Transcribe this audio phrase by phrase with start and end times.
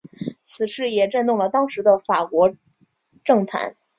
[0.41, 2.55] 此事也震动了当时的法国
[3.23, 3.75] 政坛。